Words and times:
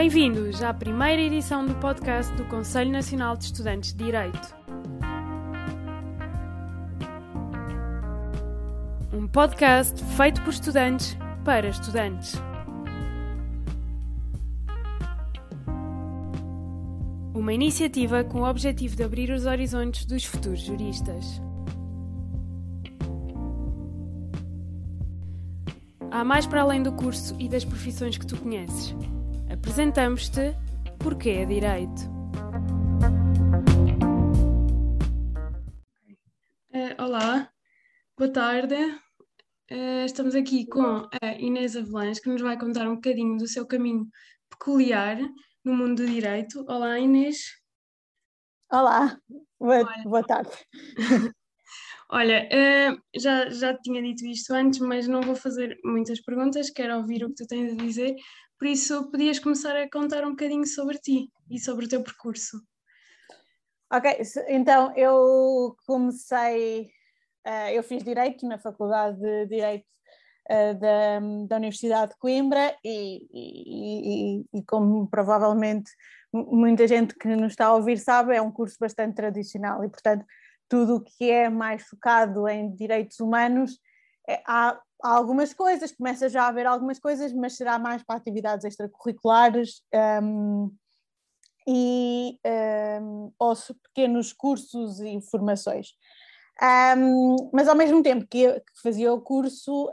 Bem-vindos 0.00 0.62
à 0.62 0.72
primeira 0.72 1.20
edição 1.20 1.66
do 1.66 1.74
podcast 1.74 2.34
do 2.34 2.46
Conselho 2.46 2.90
Nacional 2.90 3.36
de 3.36 3.44
Estudantes 3.44 3.92
de 3.92 4.02
Direito. 4.02 4.56
Um 9.12 9.28
podcast 9.28 10.02
feito 10.16 10.40
por 10.40 10.54
estudantes 10.54 11.14
para 11.44 11.68
estudantes. 11.68 12.32
Uma 17.34 17.52
iniciativa 17.52 18.24
com 18.24 18.40
o 18.40 18.48
objetivo 18.48 18.96
de 18.96 19.02
abrir 19.02 19.30
os 19.30 19.44
horizontes 19.44 20.06
dos 20.06 20.24
futuros 20.24 20.62
juristas. 20.62 21.42
Há 26.10 26.24
mais 26.24 26.46
para 26.46 26.62
além 26.62 26.82
do 26.82 26.92
curso 26.92 27.36
e 27.38 27.50
das 27.50 27.66
profissões 27.66 28.16
que 28.16 28.24
tu 28.24 28.38
conheces. 28.38 28.96
Apresentamos-te 29.52 30.54
Porquê 31.00 31.30
é 31.30 31.44
Direito. 31.44 32.02
Uh, 36.72 37.02
olá, 37.02 37.50
boa 38.16 38.32
tarde. 38.32 38.76
Uh, 39.68 40.04
estamos 40.04 40.36
aqui 40.36 40.66
com 40.66 41.08
a 41.20 41.32
Inês 41.36 41.74
Avelães, 41.74 42.20
que 42.20 42.28
nos 42.28 42.40
vai 42.40 42.56
contar 42.56 42.88
um 42.88 42.94
bocadinho 42.94 43.36
do 43.38 43.48
seu 43.48 43.66
caminho 43.66 44.06
peculiar 44.48 45.18
no 45.64 45.74
mundo 45.74 45.96
do 45.96 46.06
direito. 46.06 46.64
Olá, 46.68 46.96
Inês. 47.00 47.38
Olá, 48.70 49.18
boa, 49.58 49.84
boa 50.04 50.22
tarde. 50.22 50.52
Olha, 52.12 52.48
uh, 52.52 53.00
já, 53.20 53.50
já 53.50 53.76
tinha 53.78 54.00
dito 54.00 54.24
isto 54.26 54.52
antes, 54.52 54.78
mas 54.78 55.08
não 55.08 55.22
vou 55.22 55.34
fazer 55.34 55.76
muitas 55.84 56.20
perguntas, 56.20 56.70
quero 56.70 56.96
ouvir 56.98 57.24
o 57.24 57.28
que 57.28 57.36
tu 57.36 57.46
tens 57.46 57.72
a 57.72 57.76
dizer, 57.76 58.14
por 58.60 58.68
isso 58.68 59.10
podias 59.10 59.38
começar 59.38 59.74
a 59.74 59.88
contar 59.88 60.22
um 60.22 60.32
bocadinho 60.32 60.66
sobre 60.66 60.98
ti 60.98 61.32
e 61.50 61.58
sobre 61.58 61.86
o 61.86 61.88
teu 61.88 62.02
percurso. 62.02 62.60
Ok, 63.90 64.18
então 64.48 64.94
eu 64.94 65.74
comecei, 65.86 66.90
uh, 67.46 67.70
eu 67.72 67.82
fiz 67.82 68.04
Direito 68.04 68.46
na 68.46 68.58
Faculdade 68.58 69.18
de 69.18 69.46
Direito 69.46 69.86
uh, 70.50 70.78
da, 70.78 71.20
da 71.48 71.56
Universidade 71.56 72.12
de 72.12 72.18
Coimbra 72.18 72.76
e, 72.84 73.26
e, 73.32 74.42
e, 74.42 74.58
e 74.58 74.62
como 74.64 75.08
provavelmente 75.08 75.90
muita 76.30 76.86
gente 76.86 77.14
que 77.14 77.28
nos 77.28 77.52
está 77.52 77.68
a 77.68 77.74
ouvir 77.74 77.98
sabe, 77.98 78.36
é 78.36 78.42
um 78.42 78.52
curso 78.52 78.76
bastante 78.78 79.14
tradicional 79.14 79.82
e 79.82 79.88
portanto 79.88 80.26
tudo 80.68 80.96
o 80.96 81.00
que 81.00 81.30
é 81.30 81.48
mais 81.48 81.82
focado 81.84 82.46
em 82.46 82.74
direitos 82.76 83.18
humanos, 83.20 83.80
é, 84.28 84.42
há, 84.46 84.78
há, 85.02 85.10
algumas 85.14 85.52
coisas, 85.52 85.92
começa 85.92 86.28
já 86.28 86.44
a 86.44 86.48
haver 86.48 86.66
algumas 86.66 86.98
coisas, 86.98 87.32
mas 87.32 87.56
será 87.56 87.78
mais 87.78 88.02
para 88.02 88.16
atividades 88.16 88.64
extracurriculares 88.64 89.82
um, 90.22 90.70
e 91.66 92.38
um, 93.02 93.32
ou 93.38 93.54
pequenos 93.82 94.32
cursos 94.32 95.00
e 95.00 95.20
formações. 95.30 95.88
Um, 96.96 97.50
mas 97.52 97.68
ao 97.68 97.76
mesmo 97.76 98.02
tempo 98.02 98.26
que, 98.28 98.40
eu, 98.40 98.54
que 98.54 98.82
fazia 98.82 99.12
o 99.12 99.20
curso, 99.20 99.90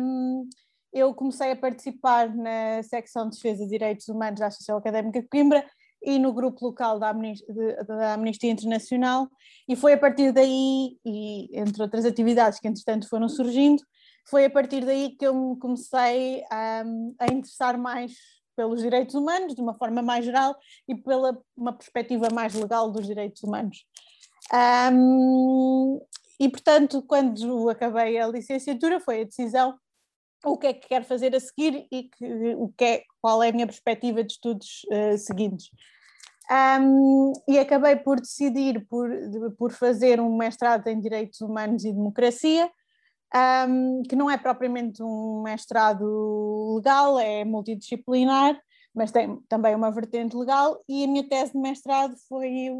um, 0.00 0.48
eu 0.92 1.12
comecei 1.12 1.50
a 1.50 1.56
participar 1.56 2.32
na 2.34 2.82
secção 2.84 3.28
de 3.28 3.36
defesa 3.36 3.64
de 3.64 3.70
direitos 3.70 4.08
humanos 4.08 4.38
da 4.38 4.46
Associação 4.46 4.76
Académica 4.76 5.20
de 5.20 5.28
Coimbra 5.28 5.64
e 6.00 6.18
no 6.18 6.32
grupo 6.32 6.66
local 6.66 6.98
da 7.00 7.10
Amnistia, 7.10 7.84
da 7.84 8.14
Amnistia 8.14 8.50
Internacional, 8.50 9.28
e 9.66 9.74
foi 9.74 9.94
a 9.94 9.98
partir 9.98 10.32
daí, 10.32 10.98
e 11.04 11.48
entre 11.58 11.82
outras 11.82 12.04
atividades 12.04 12.60
que 12.60 12.68
entretanto 12.68 13.08
foram 13.08 13.28
surgindo, 13.28 13.82
foi 14.24 14.44
a 14.44 14.50
partir 14.50 14.84
daí 14.84 15.10
que 15.10 15.26
eu 15.26 15.34
me 15.34 15.58
comecei 15.58 16.42
a, 16.50 16.84
a 17.18 17.32
interessar 17.32 17.78
mais 17.78 18.12
pelos 18.56 18.80
direitos 18.80 19.14
humanos, 19.14 19.54
de 19.54 19.60
uma 19.60 19.74
forma 19.74 20.00
mais 20.00 20.24
geral, 20.24 20.56
e 20.88 20.94
pela 20.94 21.38
uma 21.56 21.72
perspectiva 21.72 22.28
mais 22.32 22.54
legal 22.54 22.90
dos 22.90 23.06
direitos 23.06 23.42
humanos. 23.42 23.84
Um, 24.92 26.00
e 26.38 26.48
portanto, 26.48 27.02
quando 27.02 27.68
acabei 27.68 28.18
a 28.18 28.26
licenciatura, 28.26 29.00
foi 29.00 29.22
a 29.22 29.24
decisão 29.24 29.78
o 30.44 30.58
que 30.58 30.66
é 30.66 30.72
que 30.74 30.88
quero 30.88 31.04
fazer 31.04 31.34
a 31.34 31.40
seguir 31.40 31.86
e 31.90 32.04
que, 32.04 32.54
o 32.56 32.68
que 32.76 32.84
é, 32.84 33.02
qual 33.20 33.42
é 33.42 33.48
a 33.48 33.52
minha 33.52 33.66
perspectiva 33.66 34.22
de 34.22 34.32
estudos 34.32 34.82
uh, 34.92 35.16
seguintes. 35.16 35.70
Um, 36.50 37.32
e 37.48 37.58
acabei 37.58 37.96
por 37.96 38.20
decidir 38.20 38.86
por, 38.86 39.08
por 39.56 39.72
fazer 39.72 40.20
um 40.20 40.36
mestrado 40.36 40.86
em 40.88 41.00
Direitos 41.00 41.40
Humanos 41.40 41.84
e 41.86 41.92
Democracia, 41.92 42.70
um, 43.34 44.02
que 44.02 44.14
não 44.14 44.30
é 44.30 44.36
propriamente 44.36 45.02
um 45.02 45.42
mestrado 45.42 46.74
legal, 46.76 47.18
é 47.18 47.44
multidisciplinar, 47.44 48.60
mas 48.94 49.10
tem 49.10 49.40
também 49.48 49.74
uma 49.74 49.90
vertente 49.90 50.36
legal, 50.36 50.80
e 50.88 51.04
a 51.04 51.08
minha 51.08 51.28
tese 51.28 51.52
de 51.52 51.58
mestrado 51.58 52.14
foi 52.28 52.70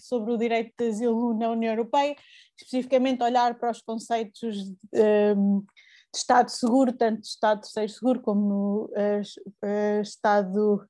sobre 0.00 0.32
o 0.32 0.38
direito 0.38 0.72
de 0.78 0.86
asilo 0.86 1.34
na 1.34 1.50
União 1.50 1.72
Europeia, 1.72 2.14
especificamente 2.56 3.22
olhar 3.22 3.58
para 3.58 3.72
os 3.72 3.80
conceitos 3.80 4.56
de, 4.92 5.34
de 5.34 6.18
Estado 6.18 6.48
seguro, 6.48 6.92
tanto 6.92 7.22
de 7.22 7.26
Estado 7.26 7.62
terceiro 7.62 7.92
seguro 7.92 8.20
como 8.22 8.48
no 8.48 8.90
uh, 8.94 10.00
Estado 10.00 10.86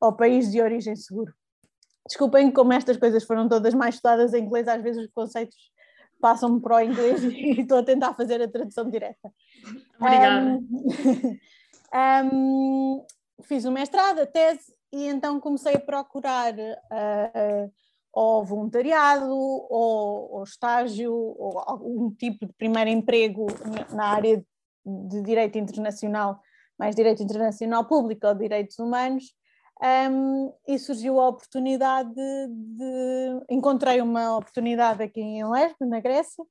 ao 0.00 0.16
país 0.16 0.50
de 0.50 0.62
origem 0.62 0.96
seguro. 0.96 1.34
Desculpem 2.08 2.50
como 2.50 2.72
estas 2.72 2.96
coisas 2.96 3.22
foram 3.22 3.48
todas 3.48 3.74
mais 3.74 3.96
estudadas 3.96 4.32
em 4.32 4.44
inglês, 4.44 4.66
às 4.66 4.82
vezes 4.82 5.04
os 5.04 5.12
conceitos 5.12 5.54
passam-me 6.22 6.60
para 6.60 6.76
o 6.76 6.80
inglês 6.80 7.22
e 7.26 7.60
estou 7.60 7.78
a 7.78 7.82
tentar 7.82 8.14
fazer 8.14 8.40
a 8.40 8.48
tradução 8.48 8.88
direta. 8.88 9.30
Obrigada. 10.00 10.60
Um, 11.94 12.96
um, 12.96 13.06
fiz 13.42 13.66
o 13.66 13.70
mestrado, 13.70 14.20
a 14.20 14.26
tese, 14.26 14.72
e 14.90 15.08
então 15.08 15.38
comecei 15.38 15.74
a 15.74 15.78
procurar 15.78 16.54
uh, 16.54 17.66
uh, 17.66 17.72
ou 18.10 18.42
voluntariado, 18.46 19.28
ou, 19.30 20.32
ou, 20.32 20.42
estágio, 20.42 21.12
ou 21.12 21.58
algum 21.58 22.10
tipo 22.14 22.46
de 22.46 22.52
primeiro 22.54 22.88
emprego 22.88 23.46
na 23.92 24.06
área 24.06 24.42
de 24.86 25.20
direito 25.20 25.58
internacional, 25.58 26.40
mais 26.78 26.96
direito 26.96 27.22
internacional 27.22 27.84
público 27.84 28.26
ou 28.26 28.34
direitos 28.34 28.78
humanos, 28.78 29.24
um, 29.82 30.54
e 30.66 30.78
surgiu 30.78 31.20
a 31.20 31.28
oportunidade 31.28 32.14
de, 32.14 32.48
de, 32.48 33.44
Encontrei 33.50 34.00
uma 34.00 34.36
oportunidade 34.36 35.02
aqui 35.02 35.20
em 35.20 35.48
Lesbos, 35.48 35.88
na 35.88 36.00
Grécia. 36.00 36.44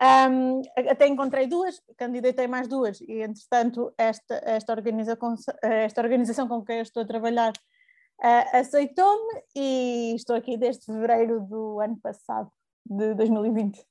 Um, 0.00 0.62
até 0.88 1.08
encontrei 1.08 1.48
duas, 1.48 1.82
candidatei 1.96 2.46
mais 2.46 2.68
duas, 2.68 3.00
e 3.00 3.20
entretanto, 3.20 3.92
esta, 3.98 4.40
esta, 4.44 4.72
organização, 4.72 5.34
esta 5.60 6.00
organização 6.00 6.46
com 6.46 6.64
quem 6.64 6.76
eu 6.76 6.82
estou 6.82 7.02
a 7.02 7.06
trabalhar 7.06 7.52
uh, 8.22 8.56
aceitou-me 8.56 9.42
e 9.56 10.14
estou 10.14 10.36
aqui 10.36 10.56
desde 10.56 10.86
fevereiro 10.86 11.40
do 11.40 11.80
ano 11.80 11.98
passado, 12.00 12.48
de 12.86 13.12
2020. 13.14 13.84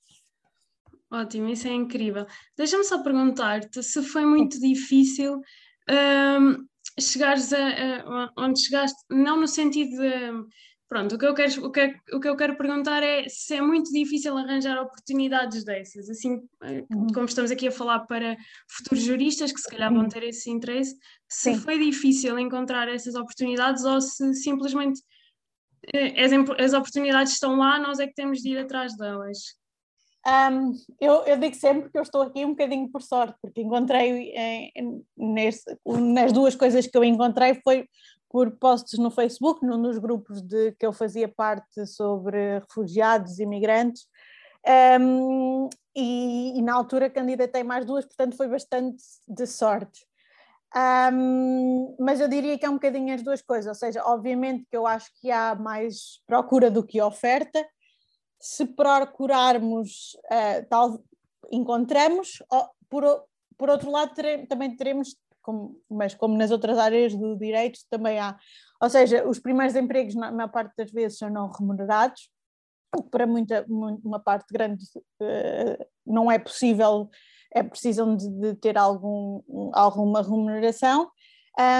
Ótimo, 1.11 1.49
isso 1.49 1.67
é 1.67 1.71
incrível. 1.71 2.25
Deixa-me 2.57 2.85
só 2.85 3.03
perguntar-te 3.03 3.83
se 3.83 4.01
foi 4.01 4.25
muito 4.25 4.59
difícil 4.59 5.41
um, 5.89 6.67
chegares 6.99 7.53
a, 7.53 7.57
a, 7.57 8.33
onde 8.37 8.59
chegaste, 8.59 8.97
não 9.09 9.39
no 9.39 9.47
sentido 9.47 9.97
de. 9.97 10.47
Pronto, 10.89 11.15
o 11.15 11.17
que, 11.17 11.25
eu 11.25 11.33
quero, 11.33 11.65
o, 11.65 11.69
que, 11.69 11.95
o 12.13 12.19
que 12.21 12.29
eu 12.29 12.37
quero 12.37 12.57
perguntar 12.57 13.03
é 13.03 13.27
se 13.27 13.55
é 13.55 13.61
muito 13.61 13.91
difícil 13.91 14.37
arranjar 14.37 14.81
oportunidades 14.81 15.65
dessas, 15.65 16.09
assim 16.09 16.39
eh, 16.63 16.85
como 17.13 17.25
estamos 17.25 17.51
aqui 17.51 17.67
a 17.67 17.71
falar 17.71 18.05
para 18.05 18.37
futuros 18.69 19.03
juristas 19.03 19.51
que 19.51 19.59
se 19.59 19.69
calhar 19.69 19.93
vão 19.93 20.07
ter 20.07 20.23
esse 20.23 20.49
interesse, 20.49 20.95
se 21.27 21.55
Sim. 21.55 21.59
foi 21.59 21.77
difícil 21.77 22.39
encontrar 22.39 22.87
essas 22.87 23.15
oportunidades 23.15 23.83
ou 23.83 23.99
se 23.99 24.33
simplesmente 24.35 25.01
eh, 25.93 26.23
as, 26.23 26.31
as 26.57 26.73
oportunidades 26.73 27.33
estão 27.33 27.57
lá, 27.57 27.77
nós 27.79 27.99
é 27.99 28.07
que 28.07 28.13
temos 28.13 28.39
de 28.39 28.51
ir 28.51 28.57
atrás 28.57 28.95
delas. 28.95 29.57
Um, 30.27 30.73
eu, 30.99 31.23
eu, 31.23 31.37
digo 31.37 31.55
sempre 31.55 31.89
que 31.89 31.97
eu 31.97 32.01
estou 32.01 32.21
aqui 32.21 32.43
um 32.43 32.49
bocadinho 32.49 32.89
por 32.91 33.01
sorte, 33.01 33.37
porque 33.41 33.61
encontrei 33.61 34.33
em, 34.35 35.01
nesse, 35.15 35.63
nas 35.85 36.33
duas 36.33 36.53
coisas 36.53 36.85
que 36.85 36.97
eu 36.97 37.03
encontrei 37.03 37.55
foi 37.63 37.87
por 38.29 38.51
posts 38.51 38.99
no 38.99 39.09
Facebook, 39.09 39.65
num 39.65 39.81
dos 39.81 39.97
grupos 39.97 40.41
de 40.41 40.73
que 40.73 40.85
eu 40.85 40.91
fazia 40.91 41.29
parte 41.29 41.87
sobre 41.87 42.59
refugiados 42.59 43.39
e 43.39 43.43
imigrantes, 43.43 44.05
um, 44.99 45.69
e, 45.95 46.59
e, 46.59 46.61
na 46.61 46.73
altura 46.73 47.09
candidatei 47.09 47.63
mais 47.63 47.85
duas, 47.85 48.05
portanto 48.05 48.35
foi 48.35 48.49
bastante 48.49 49.01
de 49.25 49.47
sorte. 49.47 50.05
Um, 50.75 51.95
mas 51.97 52.19
eu 52.19 52.27
diria 52.27 52.57
que 52.57 52.65
é 52.65 52.69
um 52.69 52.73
bocadinho 52.73 53.15
as 53.15 53.23
duas 53.23 53.41
coisas, 53.41 53.67
ou 53.67 53.75
seja, 53.75 54.03
obviamente 54.03 54.65
que 54.69 54.75
eu 54.75 54.85
acho 54.85 55.09
que 55.21 55.31
há 55.31 55.55
mais 55.55 56.21
procura 56.27 56.69
do 56.69 56.83
que 56.83 57.01
oferta, 57.01 57.65
se 58.39 58.65
procurarmos, 58.65 60.15
uh, 60.25 60.65
tal, 60.69 61.03
encontramos, 61.51 62.41
por, 62.89 63.03
por 63.57 63.69
outro 63.69 63.91
lado, 63.91 64.13
também 64.47 64.75
teremos, 64.75 65.15
como, 65.41 65.79
mas 65.89 66.13
como 66.13 66.37
nas 66.37 66.51
outras 66.51 66.77
áreas 66.77 67.15
do 67.15 67.37
direito, 67.37 67.79
também 67.89 68.19
há. 68.19 68.37
Ou 68.81 68.89
seja, 68.89 69.27
os 69.27 69.39
primeiros 69.39 69.75
empregos, 69.75 70.15
na 70.15 70.31
maior 70.31 70.49
parte 70.49 70.73
das 70.77 70.91
vezes, 70.91 71.17
são 71.17 71.29
não 71.29 71.49
remunerados, 71.49 72.29
para 73.11 73.27
muita, 73.27 73.65
uma 73.67 74.19
parte 74.19 74.45
grande 74.51 74.83
uh, 75.21 75.85
não 76.05 76.31
é 76.31 76.39
possível, 76.39 77.09
é 77.53 77.61
precisam 77.63 78.15
de, 78.15 78.29
de 78.29 78.55
ter 78.55 78.77
algum, 78.77 79.41
alguma 79.73 80.21
remuneração. 80.21 81.09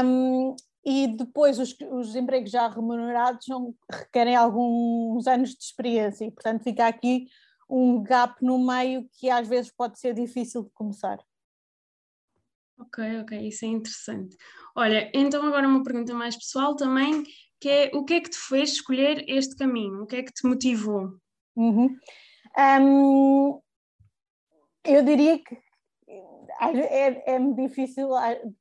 Um, 0.04 0.56
e 0.90 1.06
depois 1.06 1.60
os, 1.60 1.76
os, 1.92 2.16
empregos 2.16 2.50
já 2.50 2.66
remunerados 2.70 3.44
são, 3.46 3.76
requerem 3.92 4.38
alguns 4.38 5.28
anos 5.28 5.50
de 5.50 5.62
experiência 5.62 6.24
e, 6.24 6.32
portanto, 6.32 6.64
fica 6.64 6.88
aqui 6.88 7.28
um 7.70 8.02
gap 8.02 8.42
no 8.42 8.58
meio 8.66 9.06
que 9.20 9.30
às 9.30 9.46
vezes 9.46 9.70
pode 9.70 10.00
ser 10.00 10.14
difícil 10.14 10.64
de 10.64 10.70
começar. 10.70 11.20
Ok, 12.80 13.20
ok, 13.20 13.48
isso 13.50 13.66
é 13.66 13.68
interessante. 13.68 14.38
Olha, 14.74 15.12
então 15.14 15.46
agora 15.46 15.68
uma 15.68 15.84
pergunta 15.84 16.14
mais 16.14 16.38
pessoal 16.38 16.74
também, 16.74 17.22
que 17.60 17.68
é 17.68 17.92
o 17.94 18.06
que 18.06 18.14
é 18.14 18.22
que 18.22 18.30
te 18.30 18.38
fez 18.38 18.72
escolher 18.72 19.26
este 19.28 19.58
caminho? 19.58 20.04
O 20.04 20.08
que 20.08 20.16
é 20.16 20.24
que 20.24 20.32
te 20.32 20.48
motivou? 20.48 21.20
Uhum. 21.54 21.98
Um, 22.58 23.62
eu 24.86 25.04
diria 25.04 25.38
que 25.38 25.67
é, 26.60 27.36
é 27.36 27.40
difícil 27.40 28.10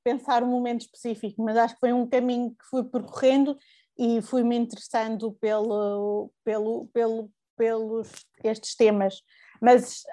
pensar 0.05 0.43
um 0.43 0.51
momento 0.51 0.83
específico, 0.83 1.43
mas 1.43 1.57
acho 1.57 1.75
que 1.75 1.81
foi 1.81 1.93
um 1.93 2.07
caminho 2.07 2.51
que 2.51 2.65
fui 2.69 2.85
percorrendo 2.85 3.57
e 3.99 4.21
fui 4.23 4.43
me 4.43 4.57
interessando 4.57 5.33
pelo, 5.41 6.31
pelo, 6.45 6.87
pelo, 6.93 7.31
pelos 7.57 8.11
estes 8.45 8.75
temas. 8.75 9.23
Mas 9.61 10.05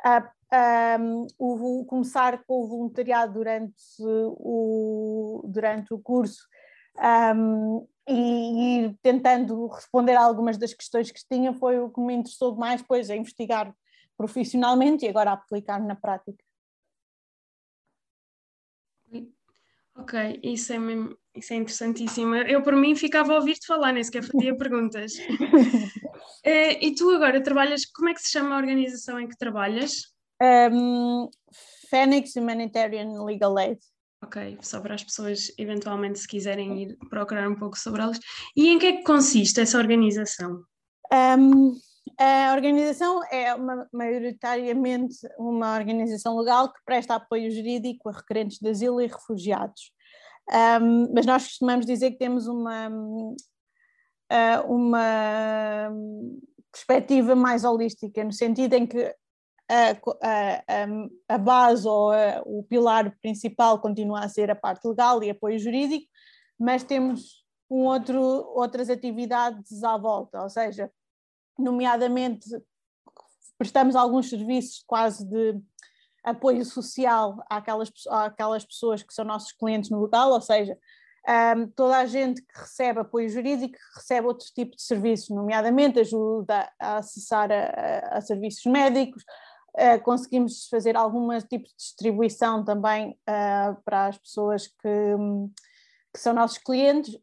um, 0.99 1.27
o, 1.37 1.85
começar 1.85 2.43
com 2.45 2.63
o 2.63 2.67
voluntariado 2.67 3.33
durante 3.33 3.73
o, 4.01 5.43
durante 5.47 5.93
o 5.93 5.99
curso 5.99 6.47
um, 7.35 7.87
e 8.07 8.77
ir 8.85 8.97
tentando 9.01 9.67
responder 9.67 10.15
a 10.15 10.23
algumas 10.23 10.57
das 10.57 10.73
questões 10.73 11.11
que 11.11 11.21
tinha 11.29 11.53
foi 11.53 11.79
o 11.79 11.89
que 11.89 11.99
me 11.99 12.13
interessou 12.13 12.55
mais 12.55 12.81
depois 12.81 13.09
a 13.09 13.15
investigar 13.15 13.73
profissionalmente 14.17 15.05
e 15.05 15.09
agora 15.09 15.31
a 15.31 15.33
aplicar 15.33 15.81
na 15.81 15.95
prática. 15.95 16.43
Ok, 19.95 20.39
isso 20.43 20.73
é, 20.73 20.79
mesmo, 20.79 21.15
isso 21.35 21.53
é 21.53 21.57
interessantíssimo. 21.57 22.35
Eu, 22.35 22.61
por 22.63 22.75
mim, 22.75 22.95
ficava 22.95 23.33
a 23.33 23.35
ouvir-te 23.37 23.67
falar, 23.67 23.93
nem 23.93 24.03
sequer 24.03 24.23
fazia 24.23 24.55
perguntas. 24.57 25.13
Eh, 26.43 26.85
e 26.85 26.93
tu 26.95 27.09
agora 27.09 27.41
trabalhas, 27.41 27.85
como 27.85 28.09
é 28.09 28.13
que 28.13 28.21
se 28.21 28.31
chama 28.31 28.55
a 28.55 28.57
organização 28.57 29.17
em 29.17 29.27
que 29.27 29.37
trabalhas? 29.37 30.13
Um, 30.41 31.29
Phoenix 31.89 32.35
Humanitarian 32.35 33.23
Legal 33.23 33.57
Aid. 33.57 33.79
Ok, 34.23 34.57
só 34.61 34.81
para 34.81 34.95
as 34.95 35.03
pessoas 35.03 35.51
eventualmente 35.57 36.19
se 36.19 36.27
quiserem 36.27 36.81
ir 36.81 36.97
procurar 37.09 37.47
um 37.47 37.55
pouco 37.55 37.77
sobre 37.77 38.01
elas. 38.01 38.19
E 38.55 38.69
em 38.69 38.79
que 38.79 38.85
é 38.87 38.91
que 38.97 39.03
consiste 39.03 39.61
essa 39.61 39.77
organização? 39.77 40.63
Um, 41.13 41.75
a 42.19 42.53
organização 42.53 43.23
é 43.31 43.53
uma, 43.55 43.87
maioritariamente 43.91 45.15
uma 45.37 45.75
organização 45.75 46.37
legal 46.37 46.71
que 46.71 46.79
presta 46.85 47.15
apoio 47.15 47.49
jurídico 47.51 48.09
a 48.09 48.11
requerentes 48.11 48.59
de 48.59 48.69
asilo 48.69 49.01
e 49.01 49.07
refugiados. 49.07 49.91
Um, 50.49 51.13
mas 51.13 51.25
nós 51.25 51.43
costumamos 51.47 51.85
dizer 51.85 52.11
que 52.11 52.17
temos 52.17 52.47
uma, 52.47 52.89
ah, 54.29 54.63
uma 54.67 55.89
perspectiva 56.71 57.35
mais 57.35 57.63
holística, 57.63 58.23
no 58.23 58.33
sentido 58.33 58.73
em 58.73 58.85
que 58.85 59.15
a, 59.69 59.91
a, 60.21 61.35
a 61.35 61.37
base 61.37 61.87
ou 61.87 62.11
a, 62.11 62.41
o 62.45 62.63
pilar 62.63 63.15
principal 63.21 63.79
continua 63.79 64.21
a 64.21 64.29
ser 64.29 64.51
a 64.51 64.55
parte 64.55 64.87
legal 64.87 65.23
e 65.23 65.29
apoio 65.29 65.57
jurídico, 65.57 66.05
mas 66.59 66.83
temos 66.83 67.43
um 67.69 67.85
outro, 67.85 68.21
outras 68.21 68.89
atividades 68.89 69.83
à 69.83 69.97
volta, 69.97 70.41
ou 70.43 70.49
seja, 70.49 70.91
nomeadamente 71.57 72.47
prestamos 73.57 73.95
alguns 73.95 74.29
serviços 74.29 74.83
quase 74.85 75.25
de 75.25 75.59
apoio 76.23 76.63
social 76.65 77.43
àquelas, 77.49 77.91
àquelas 78.09 78.65
pessoas 78.65 79.03
que 79.03 79.13
são 79.13 79.25
nossos 79.25 79.51
clientes 79.51 79.89
no 79.89 79.99
local, 79.99 80.31
ou 80.31 80.41
seja, 80.41 80.77
um, 81.55 81.67
toda 81.67 81.97
a 81.97 82.05
gente 82.05 82.41
que 82.41 82.59
recebe 82.59 82.99
apoio 82.99 83.29
jurídico 83.29 83.77
recebe 83.95 84.27
outro 84.27 84.45
tipo 84.53 84.75
de 84.75 84.81
serviços, 84.81 85.29
nomeadamente 85.29 85.99
ajuda 85.99 86.69
a 86.79 86.97
acessar 86.97 87.49
a, 87.51 88.17
a 88.17 88.21
serviços 88.21 88.65
médicos, 88.65 89.23
uh, 89.77 90.01
conseguimos 90.03 90.67
fazer 90.67 90.97
algum 90.97 91.29
tipo 91.39 91.65
de 91.65 91.75
distribuição 91.77 92.63
também 92.63 93.11
uh, 93.29 93.81
para 93.85 94.07
as 94.07 94.17
pessoas 94.17 94.67
que, 94.67 95.15
um, 95.15 95.49
que 96.13 96.19
são 96.19 96.33
nossos 96.33 96.59
clientes, 96.59 97.17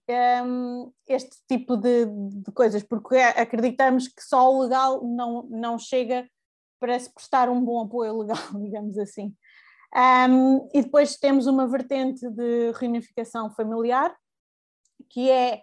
um, 0.44 0.92
este 1.06 1.36
tipo 1.48 1.76
de, 1.76 2.06
de, 2.06 2.52
coisas, 2.52 2.82
porque 2.82 3.16
acreditamos 3.16 4.08
que 4.08 4.22
só 4.22 4.52
o 4.52 4.62
legal 4.62 5.04
não, 5.04 5.44
não 5.44 5.78
chega 5.78 6.28
para 6.80 6.98
se 6.98 7.12
prestar 7.14 7.48
um 7.48 7.64
bom 7.64 7.84
apoio 7.84 8.18
legal, 8.18 8.36
digamos 8.60 8.98
assim. 8.98 9.32
Um, 9.94 10.68
e 10.74 10.82
depois 10.82 11.16
temos 11.16 11.46
uma 11.46 11.68
vertente 11.68 12.28
de 12.30 12.72
reunificação 12.72 13.52
familiar, 13.54 14.14
que 15.08 15.30
é 15.30 15.62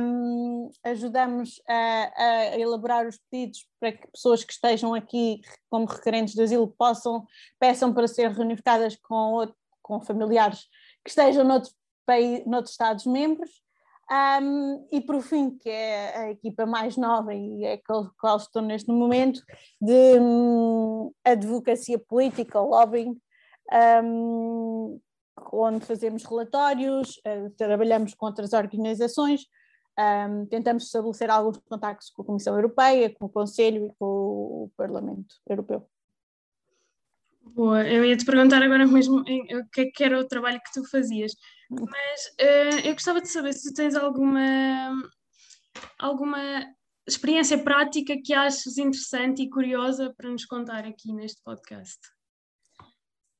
um, 0.00 0.70
ajudamos 0.84 1.60
a, 1.68 2.12
a, 2.16 2.58
elaborar 2.58 3.06
os 3.06 3.18
pedidos 3.30 3.68
para 3.80 3.92
que 3.92 4.06
pessoas 4.08 4.44
que 4.44 4.52
estejam 4.52 4.94
aqui 4.94 5.40
como 5.68 5.86
requerentes 5.86 6.34
de 6.34 6.42
asilo 6.42 6.68
possam, 6.68 7.26
peçam 7.58 7.92
para 7.92 8.06
ser 8.06 8.30
reunificadas 8.30 8.96
com, 8.96 9.32
outro, 9.32 9.56
com 9.82 10.00
familiares 10.00 10.68
que 11.04 11.10
estejam 11.10 11.44
noutro 11.44 11.72
país, 12.08 12.44
noutros 12.46 12.72
Estados-membros. 12.72 13.50
Um, 14.10 14.88
e 14.90 15.02
por 15.02 15.20
fim, 15.20 15.50
que 15.50 15.68
é 15.68 16.16
a 16.16 16.30
equipa 16.30 16.64
mais 16.64 16.96
nova 16.96 17.34
e 17.34 17.62
é 17.62 17.76
com 17.76 17.98
a 17.98 18.10
qual 18.18 18.38
estou 18.38 18.62
neste 18.62 18.90
momento, 18.90 19.42
de 19.78 20.18
um, 20.18 21.12
advocacia 21.22 21.98
política, 21.98 22.58
lobbying, 22.58 23.20
um, 24.02 24.98
onde 25.52 25.84
fazemos 25.84 26.24
relatórios, 26.24 27.18
uh, 27.18 27.50
trabalhamos 27.58 28.14
com 28.14 28.24
outras 28.24 28.54
organizações, 28.54 29.42
um, 29.98 30.46
tentamos 30.46 30.84
estabelecer 30.84 31.28
alguns 31.28 31.58
contactos 31.68 32.08
com 32.08 32.22
a 32.22 32.24
Comissão 32.24 32.54
Europeia, 32.54 33.14
com 33.14 33.26
o 33.26 33.28
Conselho 33.28 33.88
e 33.88 33.92
com 33.98 34.06
o 34.06 34.70
Parlamento 34.74 35.34
Europeu. 35.46 35.86
Boa, 37.54 37.86
eu 37.86 38.04
ia 38.04 38.16
te 38.16 38.24
perguntar 38.24 38.62
agora 38.62 38.86
mesmo 38.86 39.20
o 39.20 39.24
que, 39.72 39.80
é 39.80 39.84
que 39.86 40.04
era 40.04 40.18
o 40.18 40.26
trabalho 40.26 40.60
que 40.60 40.72
tu 40.72 40.88
fazias, 40.88 41.32
mas 41.70 42.26
uh, 42.40 42.86
eu 42.86 42.92
gostava 42.92 43.20
de 43.20 43.28
saber 43.28 43.52
se 43.52 43.68
tu 43.70 43.74
tens 43.74 43.94
alguma, 43.94 44.90
alguma 45.98 46.64
experiência 47.06 47.58
prática 47.58 48.16
que 48.22 48.32
achas 48.32 48.78
interessante 48.78 49.42
e 49.42 49.50
curiosa 49.50 50.14
para 50.16 50.30
nos 50.30 50.44
contar 50.44 50.84
aqui 50.84 51.12
neste 51.12 51.42
podcast. 51.42 51.98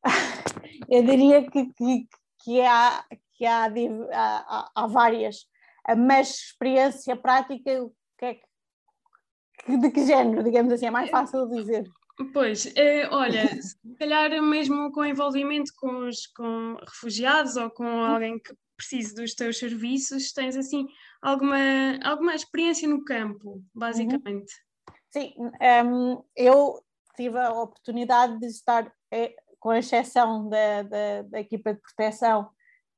Eu 0.88 1.04
diria 1.04 1.48
que, 1.50 1.66
que, 1.74 2.08
que, 2.42 2.60
há, 2.62 3.04
que 3.34 3.44
há, 3.44 3.66
há, 3.66 4.70
há 4.74 4.86
várias, 4.86 5.46
mas 5.96 6.30
experiência 6.30 7.16
prática, 7.16 7.88
que 8.16 8.24
é 8.24 8.40
que, 9.64 9.76
de 9.76 9.90
que 9.90 10.06
género, 10.06 10.42
digamos 10.42 10.72
assim, 10.72 10.86
é 10.86 10.90
mais 10.90 11.10
fácil 11.10 11.46
de 11.48 11.56
dizer. 11.56 11.84
Pois, 12.32 12.66
é, 12.76 13.08
olha, 13.08 13.46
se 13.62 13.76
calhar 13.98 14.30
mesmo 14.42 14.90
com 14.90 15.04
envolvimento 15.04 15.72
com, 15.76 16.08
os, 16.08 16.26
com 16.26 16.76
refugiados 16.86 17.56
ou 17.56 17.70
com 17.70 17.86
alguém 17.86 18.38
que 18.38 18.52
precise 18.76 19.14
dos 19.14 19.34
teus 19.34 19.58
serviços, 19.58 20.32
tens 20.32 20.56
assim 20.56 20.86
alguma, 21.22 21.56
alguma 22.02 22.34
experiência 22.34 22.88
no 22.88 23.04
campo, 23.04 23.62
basicamente. 23.74 24.52
Sim, 25.10 25.32
um, 25.84 26.22
eu 26.36 26.80
tive 27.16 27.38
a 27.38 27.52
oportunidade 27.52 28.38
de 28.38 28.46
estar, 28.46 28.92
é, 29.12 29.34
com 29.58 29.72
exceção 29.72 30.48
da, 30.48 30.82
da, 30.82 31.22
da 31.22 31.40
equipa 31.40 31.74
de 31.74 31.80
proteção 31.80 32.50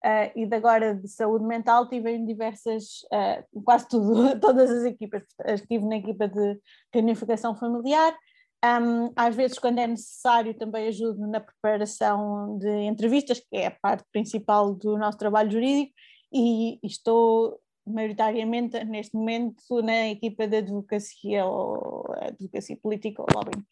Uh, 0.03 0.33
e 0.35 0.47
de 0.47 0.57
agora 0.57 0.95
de 0.95 1.07
saúde 1.09 1.45
mental 1.45 1.87
tive 1.87 2.11
em 2.11 2.25
diversas, 2.25 3.03
uh, 3.13 3.63
quase 3.63 3.87
tudo, 3.87 4.33
todas 4.41 4.71
as 4.71 4.85
equipas. 4.85 5.23
Estive 5.45 5.85
na 5.85 5.97
equipa 5.97 6.27
de 6.27 6.59
reunificação 6.91 7.55
familiar, 7.55 8.17
um, 8.65 9.13
às 9.17 9.35
vezes, 9.35 9.59
quando 9.59 9.79
é 9.79 9.87
necessário, 9.87 10.55
também 10.55 10.89
ajudo 10.89 11.27
na 11.27 11.41
preparação 11.41 12.59
de 12.59 12.69
entrevistas, 12.83 13.41
que 13.41 13.57
é 13.57 13.67
a 13.67 13.71
parte 13.71 14.05
principal 14.13 14.75
do 14.75 14.99
nosso 14.99 15.17
trabalho 15.17 15.51
jurídico, 15.51 15.93
e, 16.33 16.79
estou 16.83 17.59
maioritariamente 17.87 18.85
neste 18.85 19.17
momento 19.17 19.83
na 19.83 20.09
equipa 20.09 20.47
de 20.47 20.59
advocacia 20.59 21.45
ou 21.45 22.05
advocacia 22.21 22.77
política 22.77 23.23
ou 23.23 23.27
lobbying. 23.35 23.65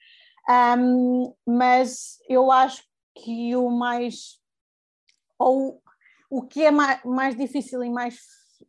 Um, 0.49 1.35
mas 1.47 2.19
eu 2.29 2.51
acho 2.51 2.83
que 3.15 3.55
o 3.55 3.69
mais 3.69 4.39
ou 5.39 5.83
o 6.31 6.43
que 6.43 6.65
é 6.65 6.71
mais, 6.71 7.05
mais 7.05 7.37
difícil 7.37 7.83
e 7.85 7.91
mais 7.91 8.19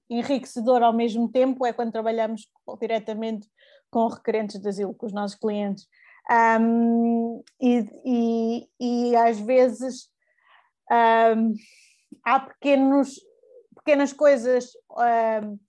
enriquecedor 0.09 0.83
ao 0.83 0.93
mesmo 0.93 1.29
tempo 1.29 1.65
é 1.65 1.73
quando 1.73 1.91
trabalhamos 1.91 2.47
diretamente 2.79 3.47
com 3.89 4.07
requerentes 4.07 4.59
de 4.59 4.67
asilo, 4.67 4.93
com 4.93 5.05
os 5.05 5.13
nossos 5.13 5.37
clientes. 5.37 5.87
Um, 6.29 7.43
e, 7.59 7.85
e, 8.05 8.69
e, 8.79 9.15
às 9.15 9.39
vezes 9.39 10.09
um, 10.91 11.53
há 12.23 12.39
pequenos, 12.39 13.19
pequenas 13.75 14.13
coisas, 14.13 14.71
um, 14.91 15.59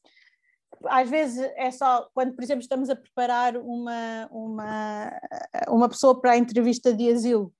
às 0.87 1.09
vezes 1.09 1.39
é 1.57 1.71
só 1.71 2.11
quando, 2.13 2.35
por 2.35 2.45
exemplo, 2.45 2.63
estamos 2.63 2.91
a 2.91 2.97
preparar 2.97 3.57
uma, 3.57 4.29
uma, 4.31 5.21
uma 5.69 5.89
pessoa 5.89 6.21
para 6.21 6.33
a 6.33 6.39
entrevista 6.39 6.93
de 6.93 7.11
asilo, 7.11 7.53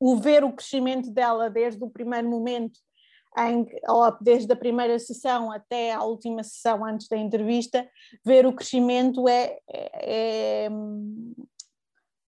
o 0.00 0.16
ver 0.16 0.42
o 0.42 0.52
crescimento 0.52 1.10
dela 1.10 1.50
desde 1.50 1.82
o 1.84 1.90
primeiro 1.90 2.28
momento 2.28 2.78
em, 3.38 3.66
desde 4.22 4.50
a 4.52 4.56
primeira 4.56 4.98
sessão 4.98 5.52
até 5.52 5.92
à 5.92 6.02
última 6.02 6.42
sessão 6.42 6.84
antes 6.84 7.08
da 7.08 7.16
entrevista, 7.16 7.86
ver 8.24 8.46
o 8.46 8.54
crescimento 8.54 9.28
é, 9.28 9.58
é, 9.68 10.64
é 10.64 10.70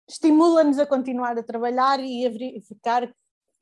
estimula-nos 0.09 0.79
a 0.79 0.87
continuar 0.87 1.37
a 1.37 1.43
trabalhar 1.43 1.99
e 1.99 2.25
a 2.25 2.29
verificar 2.29 3.07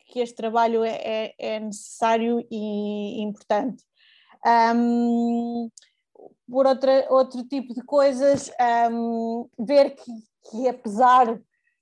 que 0.08 0.22
este 0.22 0.36
trabalho 0.36 0.84
é, 0.84 0.96
é, 1.04 1.36
é 1.38 1.60
necessário 1.60 2.39
e 2.50 3.22
importante. 3.22 3.84
Um, 4.74 5.70
por 6.50 6.66
outra, 6.66 7.06
outro 7.10 7.44
tipo 7.44 7.74
de 7.74 7.82
coisas, 7.84 8.50
um, 8.89 9.50
ver 9.60 9.96
que, 9.96 10.12
que 10.50 10.68
apesar 10.70 11.38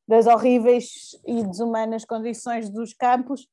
das 0.08 0.26
horríveis 0.26 1.12
e 1.26 1.44
desumanas 1.44 2.04
condições 2.04 2.68
dos 2.68 2.94
campos, 2.94 3.48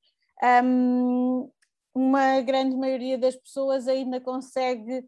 um, 0.64 1.50
uma 1.94 2.40
grande 2.40 2.74
maioria 2.74 3.18
das 3.18 3.36
pessoas 3.36 3.86
ainda 3.86 4.18
consegue 4.18 5.04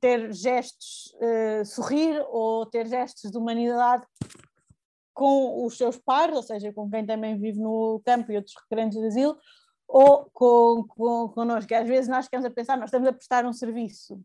ter 0.00 0.32
gestos, 0.32 1.14
uh, 1.14 1.64
sorrir 1.64 2.20
ou 2.28 2.66
ter 2.66 2.88
gestos 2.88 3.30
de 3.30 3.38
humanidade 3.38 4.04
com 5.12 5.64
os 5.64 5.76
seus 5.76 5.98
pares, 5.98 6.36
ou 6.36 6.42
seja, 6.42 6.72
com 6.72 6.90
quem 6.90 7.04
também 7.06 7.38
vive 7.38 7.58
no 7.58 8.00
campo 8.04 8.32
e 8.32 8.36
outros 8.36 8.54
requerentes 8.62 8.98
de 8.98 9.06
asilo, 9.06 9.36
ou 9.88 10.28
com, 10.32 10.84
com, 10.88 11.28
connosco. 11.28 11.74
Às 11.74 11.88
vezes 11.88 12.08
nós 12.08 12.26
ficamos 12.26 12.46
a 12.46 12.50
pensar, 12.50 12.76
nós 12.76 12.88
estamos 12.88 13.08
a 13.08 13.12
prestar 13.12 13.44
um 13.44 13.52
serviço 13.52 14.22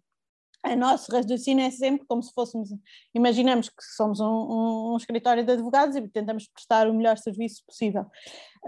a 0.63 0.75
nosso 0.75 1.11
raciocínio 1.11 1.65
é 1.65 1.71
sempre 1.71 2.05
como 2.07 2.21
se 2.21 2.33
fôssemos, 2.33 2.69
imaginamos 3.13 3.69
que 3.69 3.83
somos 3.95 4.19
um, 4.19 4.25
um, 4.25 4.93
um, 4.93 4.97
escritório 4.97 5.45
de 5.45 5.51
advogados 5.51 5.95
e 5.95 6.07
tentamos 6.07 6.47
prestar 6.47 6.87
o 6.87 6.93
melhor 6.93 7.17
serviço 7.17 7.63
possível. 7.65 8.05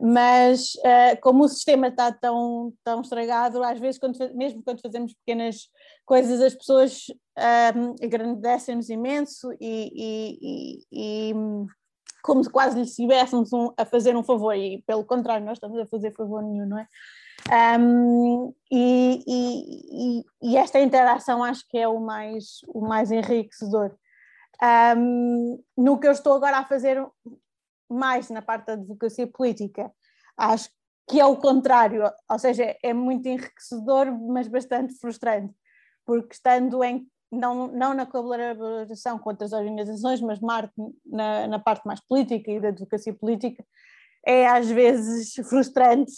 Mas 0.02 0.76
uh, 0.76 1.20
como 1.22 1.44
o 1.44 1.50
sistema 1.50 1.88
está 1.88 2.12
tão, 2.12 2.74
tão 2.84 3.02
estragado, 3.02 3.64
às 3.64 3.80
vezes, 3.80 4.00
quando, 4.00 4.18
mesmo 4.36 4.64
quando 4.64 4.82
fazemos 4.82 5.14
pequenas 5.14 5.68
coisas, 6.06 6.42
as 6.42 6.56
pessoas 6.56 7.06
agradecem-nos 8.02 8.90
imenso 8.90 9.52
e, 9.62 9.92
e, 9.96 10.40
e, 10.42 11.30
e 11.30 11.34
como 12.22 12.44
se 12.44 12.50
quase 12.50 12.78
lhes 12.78 12.90
estivéssemos 12.90 13.52
um, 13.54 13.72
a 13.78 13.86
fazer 13.86 14.16
um 14.16 14.24
favor, 14.24 14.56
e 14.56 14.84
pelo 14.86 15.06
contrário, 15.06 15.46
nós 15.46 15.58
estamos 15.58 15.80
a 15.80 15.86
fazer 15.86 16.14
favor 16.16 16.42
nenhum, 16.44 16.68
não 16.68 16.80
é? 16.80 16.88
Um, 17.80 18.54
e, 18.72 19.24
e, 19.26 20.24
e, 20.42 20.58
esta 20.58 20.80
interação 20.80 21.44
acho 21.44 21.68
que 21.68 21.78
é 21.78 21.88
o 21.88 22.00
mais, 22.00 22.60
o 22.68 22.82
mais 22.82 23.12
enriquecedor. 23.12 23.96
Um, 24.98 25.64
no 25.78 25.98
que 25.98 26.08
eu 26.08 26.12
estou 26.12 26.34
agora 26.34 26.58
a 26.58 26.66
fazer 26.66 27.02
mais 27.90 28.30
na 28.30 28.42
parte 28.42 28.68
da 28.68 28.74
advocacia 28.74 29.26
política, 29.26 29.92
acho 30.38 30.70
que 31.10 31.20
é 31.20 31.26
o 31.26 31.38
contrário, 31.38 32.04
ou 32.30 32.38
seja, 32.38 32.76
é 32.84 32.94
muito 32.94 33.28
enriquecedor, 33.28 34.12
mas 34.12 34.48
bastante 34.48 34.94
frustrante, 35.00 35.56
porque 36.06 36.36
estando 36.36 36.84
em 36.84 37.08
não, 37.32 37.68
não 37.68 37.94
na 37.94 38.06
colaboração 38.06 39.20
com 39.20 39.30
outras 39.30 39.54
organizações, 39.54 40.22
mas 40.22 40.40
na, 41.06 41.48
na 41.48 41.60
parte 41.60 41.86
mais 41.86 42.00
política 42.00 42.52
e 42.52 42.60
da 42.60 42.70
advocacia 42.70 43.14
política, 43.14 43.64
é 44.26 44.48
às 44.48 44.70
vezes 44.70 45.34
frustrante 45.48 46.12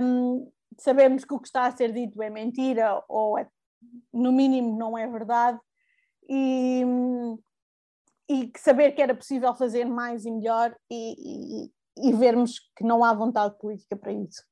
um, 0.00 0.50
sabemos 0.78 1.24
que 1.24 1.34
o 1.34 1.38
que 1.38 1.48
está 1.48 1.66
a 1.66 1.76
ser 1.76 1.92
dito 1.92 2.22
é 2.22 2.30
mentira 2.30 3.02
ou 3.08 3.38
é, 3.38 3.46
no 4.12 4.32
mínimo 4.32 4.78
não 4.78 4.96
é 4.96 5.06
verdade 5.06 5.58
e, 6.28 6.82
e 8.28 8.52
saber 8.58 8.92
que 8.92 9.02
era 9.02 9.14
possível 9.14 9.54
fazer 9.54 9.84
mais 9.84 10.24
e 10.24 10.30
melhor 10.30 10.74
e, 10.90 11.68
e, 11.98 12.08
e 12.08 12.12
vermos 12.14 12.58
que 12.76 12.84
não 12.84 13.04
há 13.04 13.12
vontade 13.14 13.56
política 13.58 13.96
para 13.96 14.12
isso. 14.12 14.42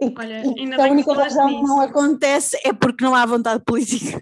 E, 0.00 0.12
Olha, 0.18 0.40
ainda 0.40 0.84
a 0.84 0.90
única 0.90 1.12
razão 1.12 1.48
que 1.48 1.62
não 1.62 1.80
acontece 1.80 2.58
é 2.64 2.72
porque 2.72 3.04
não 3.04 3.14
há 3.14 3.24
vontade 3.26 3.62
política. 3.64 4.20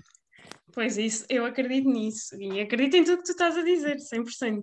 Pois 0.73 0.97
isso, 0.97 1.25
eu 1.29 1.45
acredito 1.45 1.89
nisso 1.89 2.41
e 2.41 2.61
acredito 2.61 2.97
em 2.97 3.05
tudo 3.05 3.19
que 3.19 3.25
tu 3.25 3.33
estás 3.33 3.57
a 3.57 3.62
dizer, 3.62 3.97
100%. 3.97 4.62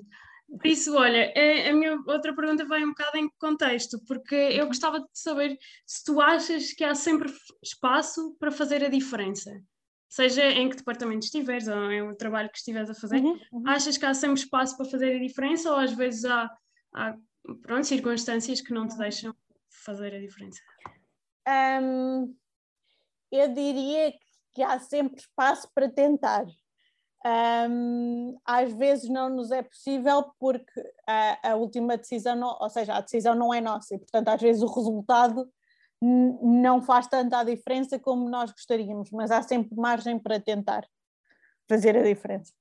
Por 0.49 0.65
isso, 0.65 0.95
olha, 0.95 1.33
a, 1.35 1.69
a 1.69 1.73
minha 1.73 1.97
outra 2.07 2.33
pergunta 2.33 2.65
vai 2.65 2.83
um 2.83 2.89
bocado 2.89 3.17
em 3.17 3.29
contexto, 3.37 3.99
porque 4.07 4.35
eu 4.35 4.65
gostava 4.67 4.99
de 4.99 5.07
saber 5.13 5.57
se 5.85 6.03
tu 6.05 6.21
achas 6.21 6.71
que 6.71 6.83
há 6.83 6.95
sempre 6.95 7.33
espaço 7.61 8.35
para 8.39 8.51
fazer 8.51 8.83
a 8.83 8.89
diferença. 8.89 9.51
Seja 10.09 10.45
em 10.45 10.69
que 10.69 10.77
departamento 10.77 11.25
estiveres 11.25 11.67
ou 11.67 11.91
em 11.91 12.01
o 12.01 12.15
trabalho 12.15 12.49
que 12.49 12.57
estiveres 12.57 12.89
a 12.89 12.93
fazer, 12.93 13.17
uhum, 13.17 13.37
uhum. 13.51 13.67
achas 13.67 13.97
que 13.97 14.05
há 14.05 14.13
sempre 14.13 14.39
espaço 14.39 14.77
para 14.77 14.89
fazer 14.89 15.17
a 15.17 15.19
diferença 15.19 15.69
ou 15.69 15.77
às 15.77 15.91
vezes 15.91 16.23
há, 16.23 16.49
há 16.95 17.17
pronto, 17.61 17.85
circunstâncias 17.85 18.61
que 18.61 18.73
não 18.73 18.87
te 18.87 18.97
deixam 18.97 19.35
fazer 19.69 20.15
a 20.15 20.19
diferença? 20.19 20.61
Um, 21.45 22.33
eu 23.29 23.53
diria 23.53 24.13
que 24.57 24.63
há 24.63 24.79
sempre 24.79 25.19
espaço 25.19 25.69
para 25.71 25.87
tentar. 25.87 26.43
Um, 27.69 28.39
às 28.43 28.73
vezes 28.73 29.07
não 29.07 29.29
nos 29.29 29.51
é 29.51 29.61
possível 29.61 30.31
porque 30.39 30.81
a, 31.05 31.51
a, 31.51 31.55
última 31.55 31.95
decisão, 31.95 32.35
não, 32.35 32.57
ou 32.59 32.69
seja, 32.69 32.95
a 32.95 33.01
decisão 33.01 33.35
não 33.35 33.53
é 33.53 33.61
nossa 33.61 33.93
e, 33.93 33.99
portanto, 33.99 34.29
às 34.29 34.41
vezes 34.41 34.63
o 34.63 34.73
resultado 34.73 35.47
não 36.01 36.81
faz 36.81 37.05
tanta 37.05 37.43
diferença 37.43 37.99
como 37.99 38.27
nós 38.27 38.51
gostaríamos, 38.51 39.11
mas 39.11 39.29
há 39.29 39.43
sempre 39.43 39.75
margem 39.75 40.17
para 40.17 40.39
tentar 40.39 40.87
fazer 41.69 41.95
a 41.95 42.01
diferença. 42.01 42.51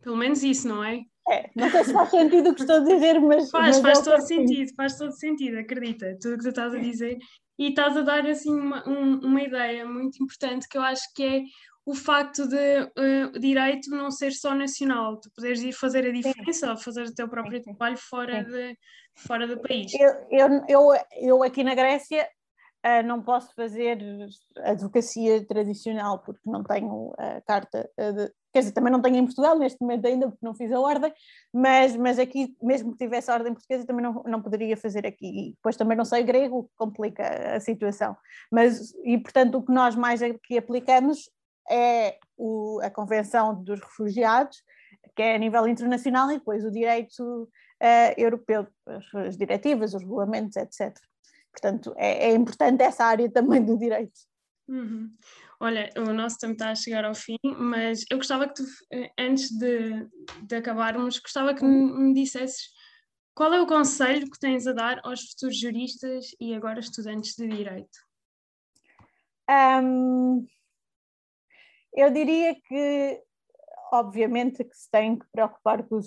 Pelo 0.00 0.16
menos 0.16 0.42
isso, 0.42 0.66
não 0.66 0.82
é? 0.82 1.04
É, 1.30 1.48
não 1.54 1.70
sei 1.70 1.84
se 1.84 1.92
faz 1.92 2.10
sentido 2.10 2.50
o 2.50 2.54
que 2.54 2.62
estou 2.62 2.76
a 2.76 2.80
dizer, 2.80 3.20
mas. 3.20 3.50
Faz, 3.50 3.80
mas 3.80 3.80
faz 3.80 3.98
é 4.00 4.10
todo 4.10 4.20
sentido, 4.26 4.74
faz 4.74 4.98
todo 4.98 5.12
sentido, 5.12 5.58
acredita, 5.58 6.18
tudo 6.20 6.34
o 6.34 6.38
que 6.38 6.42
tu 6.42 6.48
estás 6.48 6.74
a 6.74 6.78
dizer. 6.78 7.18
E 7.58 7.68
estás 7.68 7.96
a 7.96 8.02
dar 8.02 8.26
assim 8.26 8.52
uma, 8.52 8.88
um, 8.88 9.20
uma 9.20 9.42
ideia 9.42 9.86
muito 9.86 10.22
importante 10.22 10.66
que 10.68 10.76
eu 10.76 10.82
acho 10.82 11.02
que 11.14 11.22
é 11.22 11.42
o 11.84 11.94
facto 11.94 12.48
de 12.48 12.82
uh, 12.82 13.38
direito 13.38 13.90
não 13.90 14.10
ser 14.10 14.32
só 14.32 14.54
nacional, 14.54 15.20
tu 15.20 15.30
poderes 15.34 15.62
ir 15.62 15.72
fazer 15.72 16.06
a 16.06 16.12
diferença 16.12 16.70
ou 16.70 16.76
fazer 16.76 17.04
o 17.04 17.14
teu 17.14 17.28
próprio 17.28 17.62
trabalho 17.62 17.96
fora, 17.96 18.44
de, 18.44 18.76
fora 19.14 19.46
do 19.46 19.60
país. 19.60 19.92
Eu, 19.94 20.26
eu, 20.30 20.64
eu, 20.68 20.88
eu 21.20 21.42
aqui 21.42 21.62
na 21.62 21.74
Grécia 21.74 22.28
uh, 22.86 23.06
não 23.06 23.22
posso 23.22 23.54
fazer 23.54 23.98
advocacia 24.64 25.44
tradicional 25.46 26.18
porque 26.20 26.50
não 26.50 26.64
tenho 26.64 27.12
a 27.18 27.40
carta 27.42 27.90
de, 27.96 28.32
quer 28.52 28.60
dizer, 28.60 28.72
também 28.72 28.92
não 28.92 29.00
tenho 29.00 29.16
em 29.16 29.24
Portugal 29.24 29.58
neste 29.58 29.80
momento 29.80 30.06
ainda 30.06 30.28
porque 30.28 30.44
não 30.44 30.54
fiz 30.54 30.72
a 30.72 30.80
ordem, 30.80 31.12
mas, 31.52 31.96
mas 31.96 32.18
aqui, 32.18 32.56
mesmo 32.62 32.92
que 32.92 32.98
tivesse 32.98 33.30
a 33.30 33.34
ordem 33.34 33.52
portuguesa, 33.52 33.86
também 33.86 34.02
não, 34.02 34.22
não 34.26 34.42
poderia 34.42 34.76
fazer 34.76 35.06
aqui. 35.06 35.26
E 35.26 35.50
depois 35.52 35.76
também 35.76 35.96
não 35.96 36.04
sei 36.04 36.22
grego, 36.22 36.64
que 36.64 36.76
complica 36.76 37.56
a 37.56 37.60
situação. 37.60 38.16
Mas, 38.50 38.92
e 39.04 39.18
portanto, 39.18 39.56
o 39.56 39.62
que 39.62 39.72
nós 39.72 39.94
mais 39.94 40.22
aqui 40.22 40.58
aplicamos 40.58 41.30
é 41.70 42.18
o, 42.36 42.80
a 42.82 42.90
Convenção 42.90 43.62
dos 43.62 43.80
Refugiados, 43.80 44.62
que 45.14 45.22
é 45.22 45.34
a 45.34 45.38
nível 45.38 45.66
internacional, 45.68 46.30
e 46.30 46.38
depois 46.38 46.64
o 46.64 46.70
direito 46.70 47.48
uh, 47.82 48.14
europeu, 48.16 48.66
as, 49.26 49.36
diretivas, 49.36 49.94
os 49.94 50.02
regulamentos, 50.02 50.56
etc. 50.56 50.94
Portanto, 51.52 51.94
é, 51.96 52.30
é, 52.30 52.34
importante 52.34 52.82
essa 52.82 53.04
área 53.04 53.30
também 53.30 53.64
do 53.64 53.76
direito. 53.76 54.20
Uhum. 54.68 55.10
Olha, 55.62 55.90
o 55.98 56.14
nosso 56.14 56.38
tempo 56.38 56.54
está 56.54 56.70
a 56.70 56.74
chegar 56.74 57.04
ao 57.04 57.14
fim, 57.14 57.36
mas 57.44 58.04
eu 58.10 58.16
gostava 58.16 58.48
que 58.48 58.54
tu, 58.54 58.62
eh, 58.90 59.10
antes 59.18 59.50
de, 59.50 60.08
de 60.42 60.56
acabarmos, 60.56 61.18
gostava 61.18 61.54
que 61.54 61.62
me, 61.62 62.14
dissesses 62.14 62.70
qual 63.34 63.52
é 63.52 63.60
o 63.60 63.66
conselho 63.66 64.30
que 64.30 64.38
tens 64.38 64.66
a 64.66 64.72
dar 64.72 65.00
aos 65.04 65.20
futuros 65.30 65.58
juristas 65.58 66.26
e 66.40 66.54
agora 66.54 66.80
estudantes 66.80 67.34
de 67.36 67.46
direito? 67.46 67.98
Um, 69.50 70.46
eu 71.94 72.10
diria 72.10 72.54
que, 72.54 73.22
obviamente, 73.92 74.64
que 74.64 74.76
se 74.76 74.90
tem 74.90 75.18
que 75.18 75.26
preocupar 75.30 75.82
com, 75.84 76.00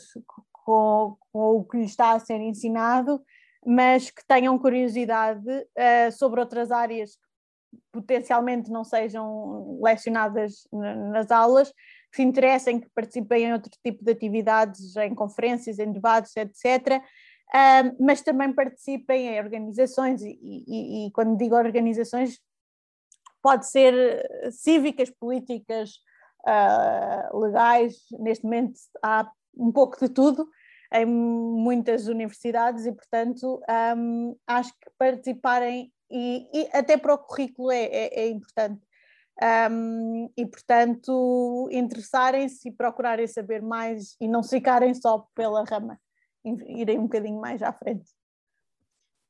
com, 0.51 1.17
com 1.31 1.57
o 1.57 1.65
que 1.65 1.77
lhe 1.77 1.85
está 1.85 2.11
a 2.11 2.19
ser 2.19 2.39
ensinado, 2.39 3.23
mas 3.65 4.09
que 4.09 4.25
tenham 4.27 4.57
curiosidade 4.59 5.49
uh, 5.49 6.11
sobre 6.11 6.39
outras 6.39 6.71
áreas 6.71 7.15
que 7.15 7.32
potencialmente 7.91 8.71
não 8.71 8.83
sejam 8.83 9.79
lecionadas 9.81 10.67
nas 10.71 11.31
aulas, 11.31 11.69
que 12.11 12.17
se 12.17 12.23
interessem, 12.23 12.79
que 12.79 12.89
participem 12.93 13.45
em 13.45 13.53
outro 13.53 13.71
tipo 13.83 14.03
de 14.03 14.11
atividades, 14.11 14.95
em 14.97 15.15
conferências, 15.15 15.79
em 15.79 15.91
debates, 15.91 16.35
etc. 16.37 17.01
Mas 17.99 18.21
também 18.21 18.53
participem 18.53 19.27
em 19.27 19.39
organizações, 19.39 20.21
e, 20.21 20.37
e, 20.41 21.07
e 21.07 21.11
quando 21.11 21.37
digo 21.37 21.55
organizações, 21.55 22.39
pode 23.41 23.69
ser 23.69 24.25
cívicas, 24.51 25.09
políticas, 25.09 25.99
uh, 26.47 27.37
legais, 27.37 27.95
neste 28.19 28.43
momento 28.43 28.73
há 29.03 29.29
um 29.57 29.71
pouco 29.71 29.99
de 29.99 30.09
tudo 30.09 30.47
em 30.91 31.05
muitas 31.05 32.07
universidades 32.07 32.85
e, 32.85 32.91
portanto, 32.91 33.61
um, 33.97 34.35
acho 34.45 34.71
que 34.73 34.91
participarem 34.97 35.91
e, 36.13 36.47
e, 36.53 36.69
até 36.71 36.95
para 36.95 37.15
o 37.15 37.17
currículo 37.17 37.71
é, 37.71 37.83
é, 37.85 38.19
é 38.21 38.29
importante. 38.29 38.81
Um, 39.41 40.31
e, 40.37 40.45
portanto, 40.45 41.67
interessarem-se 41.71 42.69
e 42.69 42.71
procurarem 42.71 43.25
saber 43.25 43.63
mais 43.63 44.15
e 44.21 44.27
não 44.27 44.43
se 44.43 44.55
ficarem 44.57 44.93
só 44.93 45.27
pela 45.33 45.63
rama, 45.65 45.99
irem 46.45 46.99
um 46.99 47.03
bocadinho 47.03 47.41
mais 47.41 47.63
à 47.63 47.73
frente. 47.73 48.05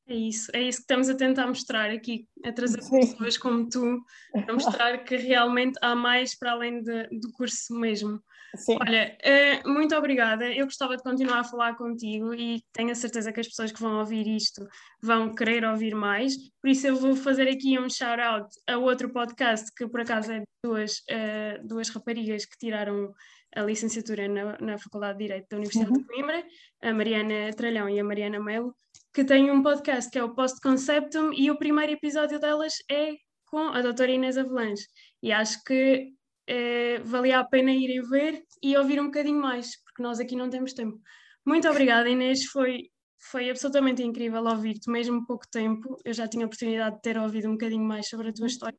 É 0.06 0.14
isso, 0.14 0.50
é 0.54 0.62
isso 0.62 0.78
que 0.78 0.82
estamos 0.82 1.08
a 1.08 1.14
tentar 1.14 1.46
mostrar 1.46 1.90
aqui, 1.90 2.28
a 2.44 2.52
trazer 2.52 2.82
Sim. 2.82 3.00
pessoas 3.00 3.38
como 3.38 3.68
tu, 3.68 4.04
a 4.34 4.52
mostrar 4.52 4.98
que 4.98 5.16
realmente 5.16 5.78
há 5.80 5.94
mais 5.94 6.36
para 6.38 6.52
além 6.52 6.82
de, 6.82 7.08
do 7.20 7.32
curso 7.32 7.74
mesmo. 7.74 8.20
Sim. 8.56 8.76
Olha, 8.80 9.16
uh, 9.64 9.68
muito 9.68 9.96
obrigada. 9.96 10.46
Eu 10.52 10.66
gostava 10.66 10.96
de 10.96 11.02
continuar 11.02 11.40
a 11.40 11.44
falar 11.44 11.74
contigo 11.74 12.34
e 12.34 12.62
tenho 12.72 12.90
a 12.90 12.94
certeza 12.94 13.32
que 13.32 13.40
as 13.40 13.48
pessoas 13.48 13.72
que 13.72 13.80
vão 13.80 13.98
ouvir 13.98 14.26
isto 14.28 14.66
vão 15.02 15.34
querer 15.34 15.64
ouvir 15.64 15.94
mais. 15.94 16.34
Por 16.60 16.68
isso, 16.68 16.86
eu 16.86 16.96
vou 16.96 17.16
fazer 17.16 17.48
aqui 17.48 17.78
um 17.78 17.88
shout-out 17.88 18.48
a 18.68 18.76
outro 18.76 19.10
podcast 19.10 19.72
que, 19.74 19.88
por 19.88 20.00
acaso, 20.00 20.32
é 20.32 20.40
de 20.40 20.46
duas, 20.62 20.98
uh, 21.10 21.66
duas 21.66 21.88
raparigas 21.88 22.44
que 22.44 22.58
tiraram 22.58 23.12
a 23.56 23.62
licenciatura 23.62 24.28
na, 24.28 24.58
na 24.58 24.78
Faculdade 24.78 25.18
de 25.18 25.24
Direito 25.24 25.48
da 25.48 25.56
Universidade 25.56 25.90
uhum. 25.90 25.98
de 25.98 26.04
Coimbra, 26.04 26.44
a 26.82 26.92
Mariana 26.92 27.52
Tralhão 27.56 27.88
e 27.88 27.98
a 27.98 28.04
Mariana 28.04 28.40
Melo, 28.40 28.74
que 29.14 29.24
têm 29.24 29.48
um 29.48 29.62
podcast 29.62 30.10
que 30.10 30.18
é 30.18 30.24
o 30.24 30.34
Post 30.34 30.60
Conceptum 30.60 31.32
e 31.32 31.48
o 31.48 31.56
primeiro 31.56 31.92
episódio 31.92 32.40
delas 32.40 32.74
é 32.90 33.12
com 33.46 33.68
a 33.68 33.80
doutora 33.80 34.10
Inês 34.10 34.36
Avelange. 34.36 34.82
E 35.22 35.30
acho 35.30 35.62
que 35.62 36.12
eh, 36.48 36.98
valia 37.04 37.38
a 37.38 37.44
pena 37.44 37.70
irem 37.70 38.02
ver 38.02 38.42
e 38.60 38.76
ouvir 38.76 39.00
um 39.00 39.04
bocadinho 39.06 39.40
mais, 39.40 39.80
porque 39.84 40.02
nós 40.02 40.18
aqui 40.18 40.34
não 40.34 40.50
temos 40.50 40.72
tempo. 40.72 41.00
Muito 41.46 41.68
obrigada, 41.68 42.08
Inês, 42.08 42.46
foi, 42.46 42.90
foi 43.30 43.48
absolutamente 43.48 44.02
incrível 44.02 44.42
ouvir-te, 44.42 44.90
mesmo 44.90 45.24
pouco 45.24 45.46
tempo. 45.48 45.96
Eu 46.04 46.12
já 46.12 46.26
tinha 46.26 46.44
a 46.44 46.46
oportunidade 46.46 46.96
de 46.96 47.02
ter 47.02 47.16
ouvido 47.16 47.48
um 47.48 47.52
bocadinho 47.52 47.84
mais 47.84 48.08
sobre 48.08 48.30
a 48.30 48.32
tua 48.32 48.48
história, 48.48 48.76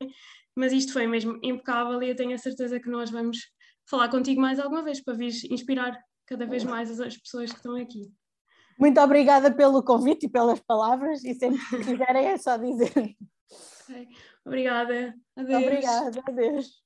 mas 0.53 0.73
isto 0.73 0.91
foi 0.91 1.07
mesmo 1.07 1.39
impecável 1.41 2.03
e 2.03 2.09
eu 2.09 2.15
tenho 2.15 2.35
a 2.35 2.37
certeza 2.37 2.77
que 2.77 2.89
nós 2.89 3.09
vamos 3.09 3.37
falar 3.89 4.09
contigo 4.09 4.41
mais 4.41 4.59
alguma 4.59 4.83
vez 4.83 5.01
para 5.01 5.13
vir 5.13 5.31
inspirar 5.49 5.97
cada 6.25 6.45
vez 6.45 6.65
mais 6.65 6.99
as 6.99 7.15
pessoas 7.15 7.51
que 7.51 7.57
estão 7.57 7.77
aqui. 7.77 8.11
Muito 8.77 8.99
obrigada 8.99 9.53
pelo 9.53 9.83
convite 9.83 10.25
e 10.25 10.29
pelas 10.29 10.59
palavras, 10.59 11.23
e 11.23 11.33
sempre 11.33 11.59
que 11.69 11.77
quiserem 11.77 12.27
é 12.27 12.37
só 12.37 12.57
dizer. 12.57 13.15
Obrigada. 14.45 15.15
Adeus. 15.35 15.63
Obrigada, 15.63 16.23
adeus. 16.27 16.84